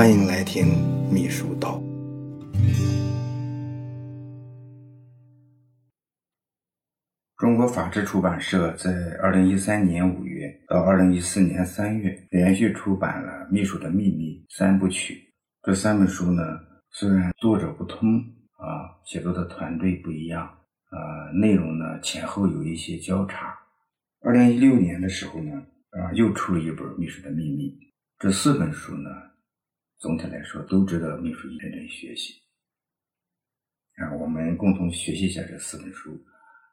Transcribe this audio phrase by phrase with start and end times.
[0.00, 0.64] 欢迎来听
[1.12, 1.78] 秘书道。
[7.36, 8.90] 中国法制出版社在
[9.20, 15.20] 二零一三年五月到二零一四年三月连续出版了《秘书的秘密》三部曲。
[15.62, 16.42] 这三本书呢，
[16.92, 18.20] 虽然作者不同
[18.56, 23.54] 啊，写作的团队不一样啊，内容呢前后有一些交叉。
[24.22, 25.52] 二零一六年的时候呢，
[25.90, 27.64] 啊，又出了一本《秘书的秘密》。
[28.18, 29.10] 这四本书呢，
[30.00, 32.40] 总体来说都值得秘书一认真学习。
[33.96, 36.18] 啊，我们共同学习一下这四本书。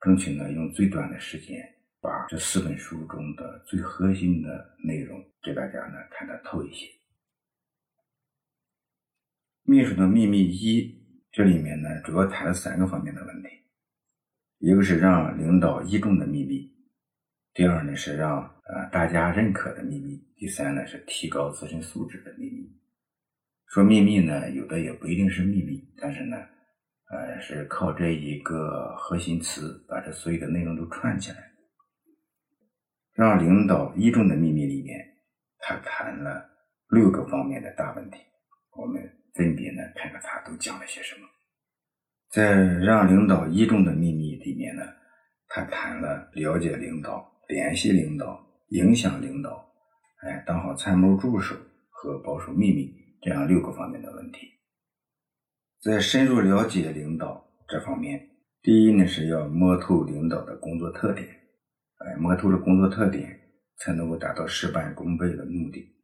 [0.00, 1.62] 争取呢，用最短的时间
[2.00, 6.86] 把这四本书中的最核心的内容给大家呢看得透一些。
[9.64, 13.48] 秘书的秘密一，这里面呢主要谈了三个方面的问题：
[14.60, 16.72] 一个是让领导倚重的秘密；
[17.52, 22.79] 第二呢是让呃大家认可的秘密；第三呢是提高自身素质的秘密。
[23.72, 26.36] 说秘密呢，有的也不一定是秘密，但是呢。
[27.12, 31.38] 呃，是靠这一个核心词把这所有的内容都串起来。
[33.14, 34.96] 让领导倚重的秘密里面，
[35.58, 36.48] 他谈了
[36.88, 38.18] 六个方面的大问题。
[38.76, 39.02] 我们
[39.34, 41.26] 分别呢看看他都讲了些什么。
[42.30, 44.84] 在让领导倚重的秘密里面呢，
[45.48, 49.68] 他谈了了解领导、联系领导、影响领导，
[50.22, 51.56] 哎，当好参谋助手
[51.88, 52.84] 和保守秘密
[53.20, 54.48] 这样六个方面的问题。
[55.80, 58.28] 在深入了解领导这方面，
[58.62, 63.40] 第一呢是要摸透领导的工作特点，哎，摸透了工作特点，
[63.78, 65.96] 才能够达到事半功倍的目的。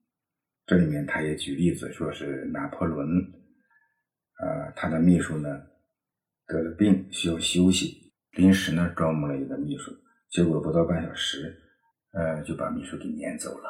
[0.66, 3.06] 这里面他也举例子，说是拿破仑，
[4.38, 5.62] 啊，他的秘书呢
[6.46, 9.92] 得了病需要休息，临时呢招募了一个秘书，
[10.30, 11.54] 结果不到半小时，
[12.12, 13.68] 呃，就把秘书给撵走了。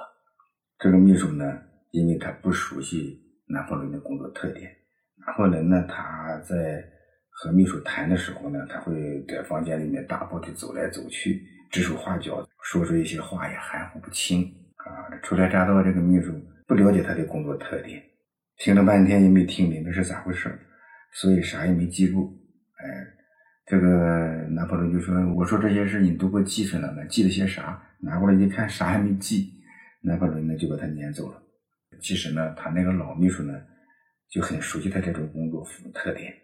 [0.78, 1.44] 这个秘书呢，
[1.90, 4.70] 因为他不熟悉拿破仑的工作特点。
[5.26, 6.84] 拿破仑呢，他在
[7.30, 14.42] 和秘书谈的时候呢，他会在房间里面大步的走来走去，指手画脚，说出一些话也含糊不清
[14.76, 15.10] 啊。
[15.22, 16.32] 初来乍到这个秘书
[16.66, 18.02] 不了解他的工作特点，
[18.58, 20.48] 听了半天也没听明白是咋回事
[21.12, 22.32] 所以啥也没记住。
[22.78, 23.06] 哎，
[23.66, 29.50] 这个拿破仑就说：“我说这些事你都给我记出来了，记了些啥？”拿过来一看，啥也没记。
[30.02, 31.42] 拿破仑呢就把他撵走了。
[32.00, 33.52] 其实呢，他那个老秘书呢。
[34.28, 35.64] 就很熟悉他这种工作
[35.94, 36.34] 特点，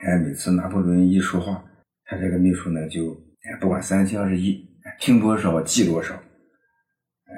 [0.00, 1.62] 哎，每次拿破仑一说话，
[2.06, 4.66] 他这个秘书呢就哎不管三七二十一，
[4.98, 6.18] 听多少记多少，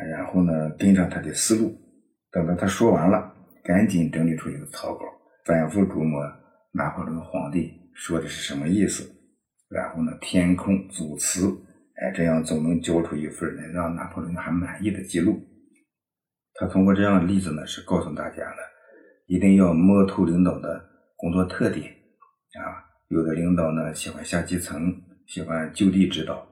[0.08, 1.76] 然后呢跟上他的思路，
[2.30, 3.34] 等到他说完了，
[3.64, 5.00] 赶紧整理出一个草稿，
[5.44, 6.22] 反复琢磨
[6.72, 9.04] 拿破仑皇帝说的是什么意思，
[9.68, 11.48] 然后呢填空组词，
[11.96, 15.42] 哎，这样总能交出一份能让拿破仑还满意的记录。
[16.60, 18.56] 他通过这样的例子呢，是告诉大家了。
[19.26, 20.78] 一定要摸透领导的
[21.16, 22.84] 工作特点啊！
[23.08, 24.94] 有的领导呢喜欢下基层，
[25.26, 26.46] 喜欢就地指导，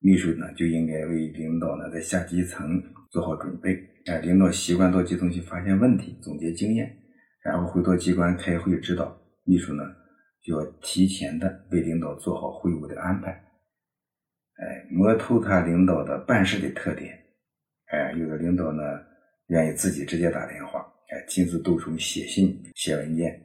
[0.00, 3.74] 秘书呢就应该为领导呢在下基层做好准备。
[4.04, 6.94] 哎，领导习惯到基层去发现问题、总结经验，
[7.42, 9.82] 然后回到机关开会指导，秘书呢
[10.42, 13.30] 就要提前的为领导做好会务的安排。
[13.30, 17.18] 哎，摸透他领导的办事的特点。
[17.86, 18.82] 哎，有的领导呢
[19.48, 20.80] 愿意自己直接打电话。
[21.10, 23.38] 哎，亲自动手写信、写文件，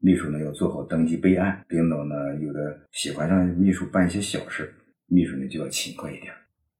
[0.00, 1.62] 秘书呢要做好登记备案。
[1.68, 4.72] 领导呢有的喜欢让秘书办一些小事，
[5.08, 6.32] 秘书呢就要勤快一点。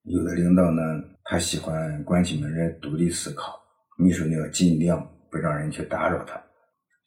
[0.05, 3.61] 有的领导呢，他喜欢关起门来独立思考，
[3.99, 6.43] 秘书呢要尽量不让人去打扰他。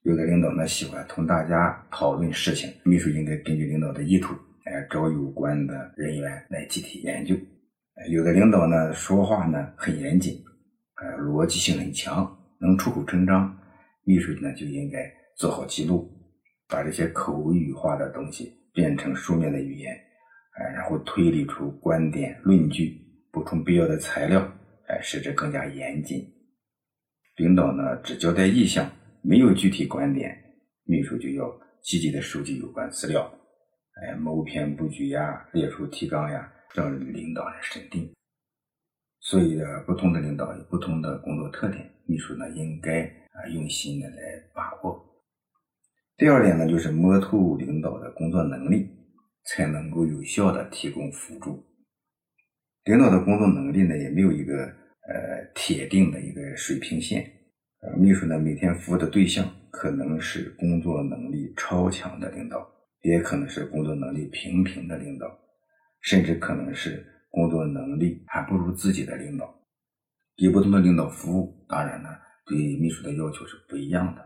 [0.03, 7.35] 有的领导呢喜欢同大家讨论事情，秘书应该根据领导的意图，哎，找有关的人员来集体研究。
[8.11, 10.39] 有的领导呢说话呢很严谨，
[10.95, 12.37] 哎，逻辑性很强。
[12.57, 13.55] 能出口成章，
[14.05, 16.09] 秘书呢就应该做好记录，
[16.69, 19.93] 把这些口语化的东西变成书面的语言，
[20.57, 22.97] 哎，然后推理出观点论据，
[23.29, 24.41] 补充必要的材料，
[24.87, 26.25] 哎，使之更加严谨。
[27.35, 28.89] 领导呢只交代意向，
[29.21, 30.33] 没有具体观点，
[30.85, 31.45] 秘书就要
[31.81, 33.29] 积极的收集有关资料，
[34.01, 38.14] 哎，谋篇布局呀，列出提纲呀，让领导来审定。
[39.27, 43.01] 所以呢，不同的领导有不同的工作特点，秘书呢应该
[43.31, 44.15] 啊用心的来
[44.53, 45.03] 把握。
[46.15, 48.87] 第二点呢，就是摸透领导的工作能力，
[49.45, 51.65] 才能够有效的提供辅助。
[52.83, 57.25] 领导的工作能力呢，也没有一个呃铁定的一个水平线。
[57.81, 62.63] 呃，秘书呢每天服务的对象可能是工作能力超强的领导，
[63.01, 65.35] 也可能是工作能力平平的领导，
[66.01, 67.03] 甚至可能是。
[67.35, 69.53] 工作能力还不如自己的领导，
[70.37, 72.07] 给不同的领导服务，当然呢，
[72.45, 74.25] 对秘书的要求是不一样的。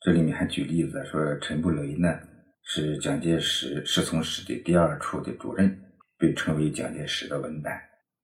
[0.00, 2.08] 这里面还举例子说，陈布雷呢
[2.62, 5.78] 是蒋介石侍从室的第二处的主任，
[6.16, 7.78] 被称为蒋介石的文胆。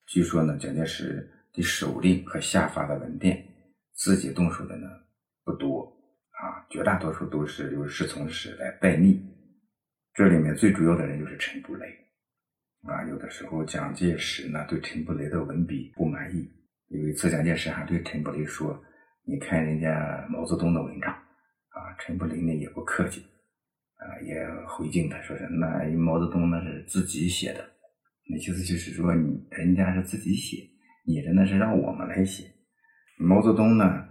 [0.06, 3.46] 据说呢，蒋介石的手令和下发的文电，
[3.94, 4.88] 自己动手的呢
[5.44, 5.84] 不多
[6.40, 9.22] 啊，绝大多数都是由侍从室来代密。
[10.14, 11.86] 这里面最主要的人就是陈布雷
[12.82, 13.05] 啊。
[13.08, 16.49] 有的时候蒋介石呢对陈布雷的文笔不满意，
[16.88, 18.82] 有一次蒋介石还对陈布雷说
[19.26, 21.12] ：“你看人家毛泽东的文章。”
[21.73, 23.23] 啊，陈布雷呢也不客气，
[23.96, 27.67] 啊，也回敬他说是那毛泽东那是自己写的，
[28.29, 30.58] 那意思就是说你人家是自己写，
[31.06, 32.44] 你的那是让我们来写。
[33.17, 34.06] 毛泽东呢，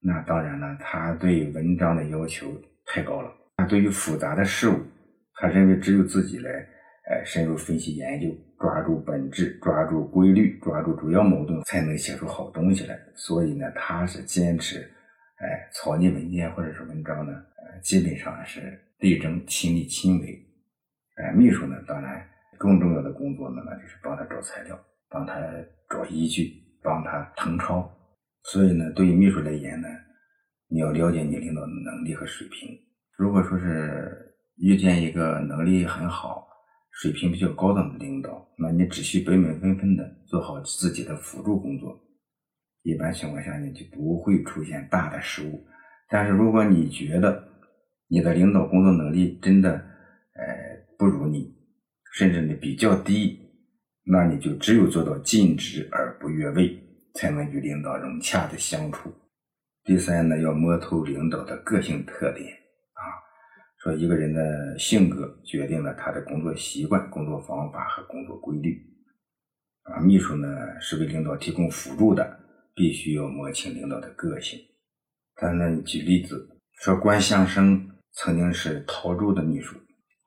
[0.00, 2.46] 那当然了，他对文章的要求
[2.84, 4.78] 太高了，他对于复杂的事物，
[5.36, 6.68] 他认为只有自己来，
[7.10, 8.28] 哎，深入分析研究，
[8.58, 12.98] 抓住本质，抓住规律，抓住主要矛盾，才能写出好东西来。
[13.14, 14.80] 所以呢，他是坚持。
[15.36, 20.38] 哎，草拟文件或者是文章呢，呃，基本上是力争亲力亲为。
[21.16, 22.22] 哎，秘书呢，当然
[22.58, 24.78] 更重要的工作呢，那就是帮他找材料，
[25.08, 25.34] 帮他
[25.88, 26.52] 找依据，
[26.82, 27.90] 帮他誊抄。
[28.42, 29.88] 所以呢，对于秘书来言呢，
[30.68, 32.78] 你要了解你领导的能力和水平。
[33.16, 36.46] 如果说是遇见一个能力很好、
[37.00, 41.96] 水平比较高档的领导，那你只需本本分分的做好自己的辅助工作。
[42.82, 45.64] 一般情况下呢，就不会出现大的失误。
[46.08, 47.40] 但是如果你觉得
[48.08, 50.44] 你的领导工作能力真的，呃，
[50.98, 51.54] 不如你，
[52.14, 53.38] 甚至呢比较低，
[54.04, 56.76] 那你就只有做到尽职而不越位，
[57.14, 59.14] 才能与领导融洽的相处。
[59.84, 62.57] 第三呢，要摸透领导的个性特点，
[63.82, 68.78] 说一个人的性格决定了他的工作习惯、工作方法和工作规律
[69.82, 70.00] 啊。
[70.00, 70.48] 秘书呢
[70.80, 72.38] 是为领导提供辅助的。
[72.78, 74.56] 必须要摸清领导的个性。
[75.34, 76.48] 咱呢举例子
[76.80, 79.76] 说，关相生曾经是陶铸的秘书。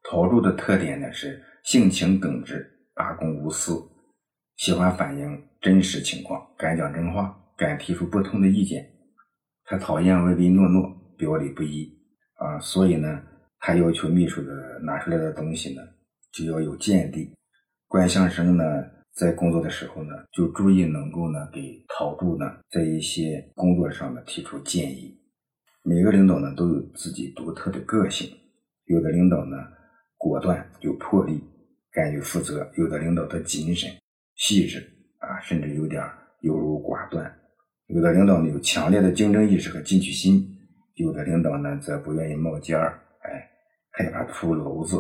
[0.03, 3.81] 陶铸的特点呢是性情耿直、大公无私，
[4.57, 8.86] 喜欢反映真实情况，敢讲真话，敢提出不同的意见。
[9.63, 11.89] 他讨厌唯唯诺诺、表里不一
[12.33, 13.24] 啊，所以呢，
[13.62, 15.81] 他要求秘书的拿出来的东西呢
[16.34, 17.34] 就要有见地。
[17.88, 18.63] 关相生呢。
[19.13, 25.13] 在工作的时候呢，就注意能够呢给陶铸呢在一些工作上呢提出建议。
[25.84, 28.31] 每个领导呢都有自己独特的个性，
[28.86, 29.58] 有的领导呢
[30.16, 31.44] 果断有魄力，
[31.92, 33.92] 敢于负责；有的领导他谨慎
[34.38, 34.80] 细致
[35.18, 36.02] 啊，甚至有点
[36.44, 37.30] 优柔寡断；
[37.88, 40.42] 有的领导呢有强烈的竞争意识和进取心；
[40.96, 43.00] 有的领导呢则不愿意冒尖儿，
[43.92, 44.98] 害怕出篓子，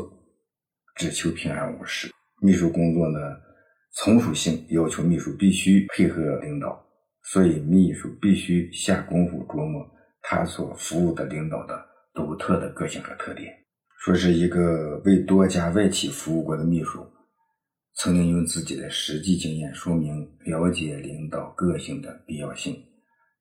[0.95, 2.11] 只求平安无事。
[2.41, 3.19] 秘书工作呢。
[3.93, 6.81] 从属性要求秘书必须配合领导，
[7.23, 9.85] 所以秘书必须下功夫琢磨
[10.21, 13.53] 他所服务的领导的独特的个性和特点。
[13.99, 17.05] 说是一个为多家外企服务过的秘书，
[17.95, 22.73] 曾经用自己的实际经验说明了解领导个性的必要性。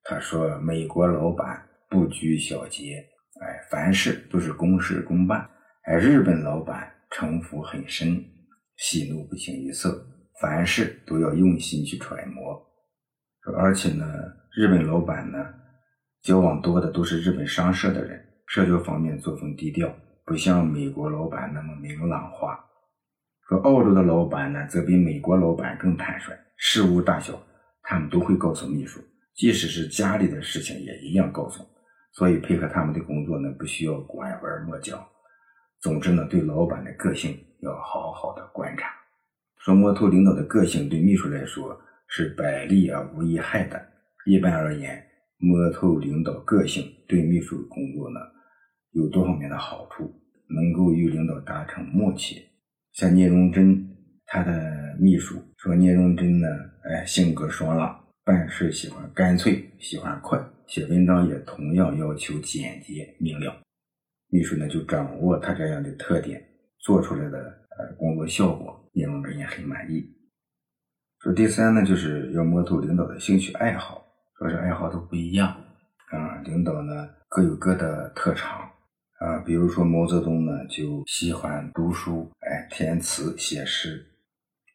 [0.03, 3.01] 他说：“美国老板不拘小节，
[3.41, 5.41] 哎，凡事都是公事公办；
[5.83, 8.23] 哎，日本老板城府很深，
[8.77, 10.07] 喜怒不形于色。”
[10.41, 12.59] 凡事都要用心去揣摩，
[13.55, 14.03] 而且呢，
[14.55, 15.37] 日本老板呢，
[16.23, 22.59] 交往多的都是日本商社的人，社交方面作风低调，不像美国老板那么明朗化。
[23.47, 27.39] 说澳洲的老板呢，则比美国老板更坦率，事务大小，
[27.83, 28.99] 他们都会告诉秘书，
[29.35, 31.63] 即使是家里的事情也一样告诉。
[32.13, 35.07] 所以配合他们的工作呢，不需要拐弯抹角。
[35.79, 38.87] 总之呢，对老板的个性要好好的观察。
[39.57, 43.81] 说摸透领导的个性对秘书来说是百利而无一害的。
[44.25, 45.03] 一般而言，
[45.37, 48.19] 摸透领导个性对秘书工作呢
[48.91, 50.11] 有多方面的好处，
[50.47, 52.43] 能够与领导达成默契。
[52.93, 53.87] 像聂荣臻，
[54.25, 56.47] 他的秘书说聂荣臻呢，
[56.83, 63.61] 哎，性格爽朗，办事喜欢干脆，喜欢快，写文章也同样要求简洁明了。
[64.29, 66.41] 秘书呢就掌握他这样的特点，
[66.79, 68.77] 做出来的呃工作效果。
[68.93, 70.03] 聂荣臻也很满意。
[71.19, 74.05] 说第三呢，就是要摸透领导的兴趣爱好，
[74.37, 75.47] 说是爱好都不一样
[76.09, 76.41] 啊。
[76.43, 78.69] 领导呢各有各的特长
[79.19, 84.05] 啊，比如说毛泽东呢就喜欢读书，哎，填词写诗。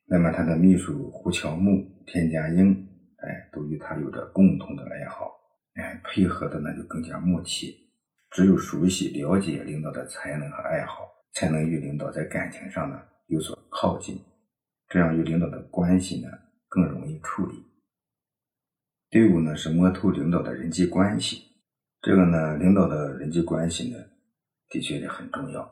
[0.08, 2.88] 那么他的秘书胡乔木、田家英，
[3.26, 5.30] 哎，都与他有着共同的爱好，
[5.74, 7.76] 哎，配合的呢就更加默契。
[8.30, 13.00] 只有熟悉了解领导的才能和爱好，才能与领导在感情上呢。
[13.28, 14.20] 有所靠近，
[14.88, 16.28] 这样与领导的关系呢
[16.68, 17.64] 更容易处理。
[19.10, 21.42] 第五呢是摸透领导的人际关系。
[22.02, 23.98] 这个呢，领导的人际关系呢，
[24.68, 25.68] 的确是很重要，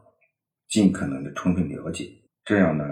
[0.69, 2.11] 尽可能的充分了解，
[2.45, 2.85] 这样呢，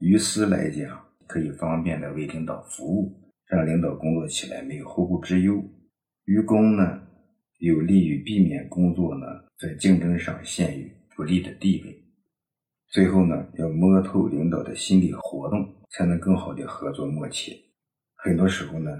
[0.00, 3.17] 于私来讲可以方便的为领导服务，
[3.48, 5.54] 让领导工作起来没有后顾之忧；
[6.24, 7.00] 于公呢，
[7.58, 9.26] 有利于避免工作呢
[9.58, 12.04] 在竞争上陷于不利的地位。
[12.90, 17.54] 最后呢，要摸透领导的心理活动，才能更好的合作默契。
[18.16, 18.90] 很多时候呢，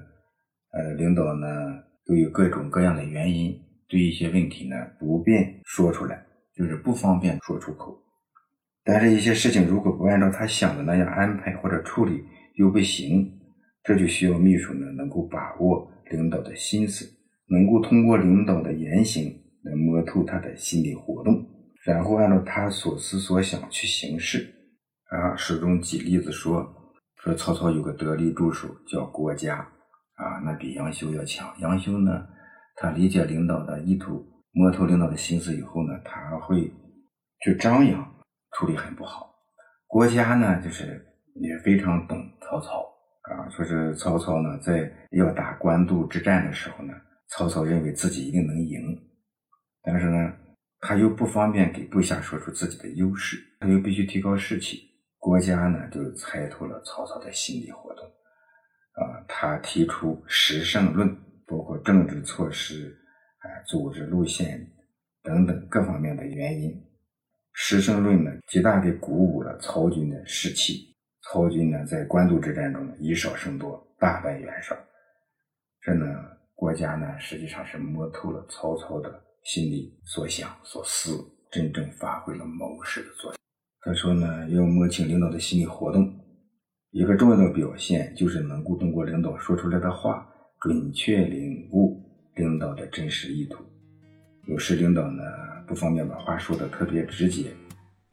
[0.73, 1.47] 呃，领导呢
[2.07, 6.25] 都有各种各样的原因，对一些问题呢不便说出来，
[6.55, 8.03] 就是不方便说出口。
[8.85, 12.25] 但是，一些事情如果不按照他想的那样安排或者处理
[12.55, 13.38] 又不行，
[13.89, 17.07] 这就需要秘书呢能够把握领导的心思，
[17.47, 21.43] 能够通过领导的言行来摸透他的心理活动。
[21.87, 24.47] 然后按照他所思所想去行事，
[25.09, 26.71] 啊，书中举例子说，
[27.17, 31.49] 说曹操有个得力助手叫郭嘉，啊，那比杨修要强。
[31.61, 32.27] 杨修呢，
[32.77, 36.71] 他理解领导的意图，摸透领导的心思以后呢，他会
[37.43, 38.07] 去张扬，
[38.53, 39.35] 处理很不好。
[39.87, 42.85] 郭嘉呢，就是也非常懂曹操，
[43.29, 46.95] 啊，说是曹操呢，在要打官渡之战的时候呢，
[47.29, 48.81] 曹操认为自己一定能赢，
[49.83, 50.33] 但是呢。
[50.81, 54.79] 他又不方便给部下说出自己的优势，他又必须提高士气。
[55.19, 61.13] 国家呢，就猜透了曹操的心理活动，啊，他提出十胜论，
[61.49, 62.97] 包括政治措施、
[63.39, 64.65] 啊，组织路线
[65.21, 66.73] 等等各方面的原因。
[67.55, 70.95] 十胜论呢，极大地鼓舞了曹军的士气。
[71.31, 74.75] 曹军呢，在官渡之战中以少胜多，大败袁绍。
[75.83, 76.07] 这呢，
[76.55, 79.25] 郭嘉呢，实际上是摸透了曹操的。
[79.45, 83.39] 心里所想所思，真正发挥了谋士的作用。
[83.81, 86.11] 他说呢，要摸清领导的心理活动，
[86.91, 90.27] 一个重要的表现就是能够通过领导说出来的话，
[90.61, 92.03] 准确领悟
[92.37, 93.63] 领导的真实意图。
[94.47, 95.23] 有时领导呢
[95.67, 97.53] 不方便把话说的特别直接，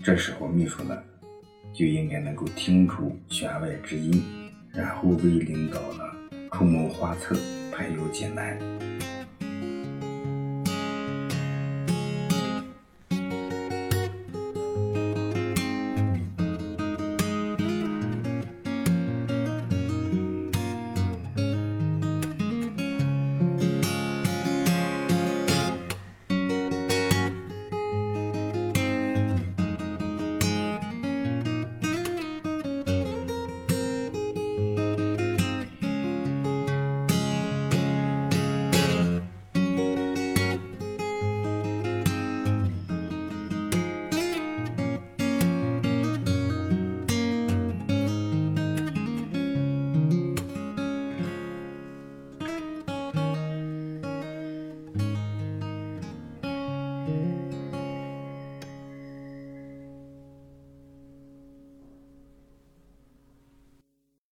[0.03, 1.01] 这时候秘书呢
[1.75, 4.23] 就应该能够听出弦外之音，
[4.71, 6.03] 然后为领导呢
[6.53, 7.35] 出谋划策，
[7.69, 8.57] 排忧解难。